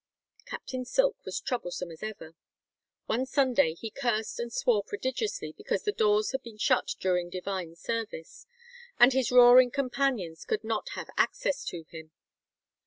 [0.47, 2.33] Captain Silk was troublesome as ever.
[3.05, 7.75] One Sunday he cursed and swore prodigiously because the doors had been shut during divine
[7.75, 8.47] service,
[8.99, 12.09] and his roaring companions could not have access to him.